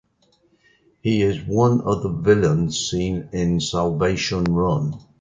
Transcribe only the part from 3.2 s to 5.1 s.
in "Salvation Run".